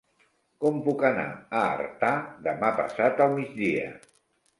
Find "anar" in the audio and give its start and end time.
1.09-1.25